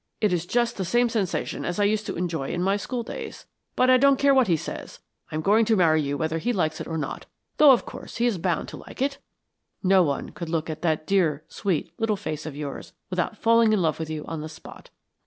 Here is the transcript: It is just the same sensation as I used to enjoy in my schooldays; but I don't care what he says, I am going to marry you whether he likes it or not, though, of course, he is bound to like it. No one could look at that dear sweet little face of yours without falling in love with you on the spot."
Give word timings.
It 0.19 0.33
is 0.33 0.47
just 0.47 0.77
the 0.77 0.83
same 0.83 1.09
sensation 1.09 1.63
as 1.63 1.79
I 1.79 1.83
used 1.83 2.07
to 2.07 2.15
enjoy 2.15 2.49
in 2.49 2.63
my 2.63 2.75
schooldays; 2.75 3.45
but 3.75 3.87
I 3.91 3.97
don't 3.97 4.17
care 4.17 4.33
what 4.33 4.47
he 4.47 4.57
says, 4.57 4.99
I 5.31 5.35
am 5.35 5.41
going 5.43 5.63
to 5.65 5.75
marry 5.75 6.01
you 6.01 6.17
whether 6.17 6.39
he 6.39 6.51
likes 6.51 6.81
it 6.81 6.87
or 6.87 6.97
not, 6.97 7.27
though, 7.57 7.69
of 7.69 7.85
course, 7.85 8.17
he 8.17 8.25
is 8.25 8.39
bound 8.39 8.67
to 8.69 8.77
like 8.77 8.99
it. 8.99 9.19
No 9.83 10.01
one 10.01 10.29
could 10.29 10.49
look 10.49 10.71
at 10.71 10.81
that 10.81 11.05
dear 11.05 11.43
sweet 11.47 11.93
little 11.99 12.17
face 12.17 12.47
of 12.47 12.55
yours 12.55 12.93
without 13.11 13.37
falling 13.37 13.73
in 13.73 13.81
love 13.83 13.99
with 13.99 14.09
you 14.09 14.25
on 14.25 14.41
the 14.41 14.49
spot." 14.49 14.89